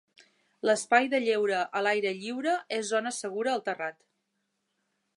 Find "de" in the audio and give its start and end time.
1.11-1.19